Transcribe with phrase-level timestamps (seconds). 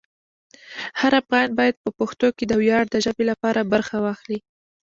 [0.99, 4.39] هر افغان باید په پښتو کې د ویاړ د ژبې لپاره برخه واخلي.